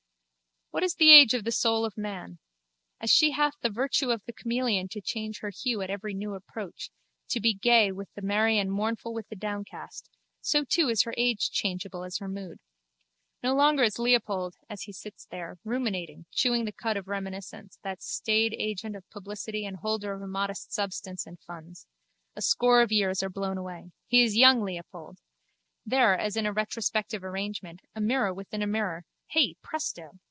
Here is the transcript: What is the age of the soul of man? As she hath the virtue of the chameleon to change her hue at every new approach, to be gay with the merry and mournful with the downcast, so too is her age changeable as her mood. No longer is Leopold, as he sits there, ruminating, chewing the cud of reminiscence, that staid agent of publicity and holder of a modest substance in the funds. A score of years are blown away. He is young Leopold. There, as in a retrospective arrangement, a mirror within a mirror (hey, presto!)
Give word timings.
What 0.73 0.83
is 0.83 0.95
the 0.95 1.11
age 1.11 1.33
of 1.33 1.43
the 1.43 1.51
soul 1.51 1.83
of 1.83 1.97
man? 1.97 2.39
As 3.01 3.09
she 3.11 3.31
hath 3.31 3.55
the 3.59 3.69
virtue 3.69 4.09
of 4.09 4.23
the 4.23 4.31
chameleon 4.31 4.87
to 4.91 5.01
change 5.01 5.39
her 5.39 5.49
hue 5.49 5.81
at 5.81 5.89
every 5.89 6.13
new 6.13 6.33
approach, 6.33 6.89
to 7.27 7.41
be 7.41 7.53
gay 7.53 7.91
with 7.91 8.07
the 8.13 8.21
merry 8.21 8.57
and 8.57 8.71
mournful 8.71 9.13
with 9.13 9.27
the 9.27 9.35
downcast, 9.35 10.09
so 10.39 10.63
too 10.63 10.87
is 10.87 11.01
her 11.03 11.13
age 11.17 11.51
changeable 11.51 12.05
as 12.05 12.19
her 12.19 12.29
mood. 12.29 12.59
No 13.43 13.53
longer 13.53 13.83
is 13.83 13.99
Leopold, 13.99 14.55
as 14.69 14.83
he 14.83 14.93
sits 14.93 15.25
there, 15.25 15.57
ruminating, 15.65 16.25
chewing 16.31 16.63
the 16.63 16.71
cud 16.71 16.95
of 16.95 17.09
reminiscence, 17.09 17.77
that 17.83 18.01
staid 18.01 18.55
agent 18.57 18.95
of 18.95 19.03
publicity 19.09 19.65
and 19.65 19.75
holder 19.75 20.13
of 20.13 20.21
a 20.21 20.27
modest 20.27 20.71
substance 20.71 21.27
in 21.27 21.33
the 21.33 21.41
funds. 21.45 21.85
A 22.37 22.41
score 22.41 22.81
of 22.81 22.93
years 22.93 23.21
are 23.21 23.29
blown 23.29 23.57
away. 23.57 23.91
He 24.07 24.23
is 24.23 24.37
young 24.37 24.61
Leopold. 24.63 25.17
There, 25.85 26.17
as 26.17 26.37
in 26.37 26.45
a 26.45 26.53
retrospective 26.53 27.25
arrangement, 27.25 27.81
a 27.93 27.99
mirror 27.99 28.33
within 28.33 28.61
a 28.61 28.67
mirror 28.67 29.03
(hey, 29.31 29.57
presto!) 29.61 30.11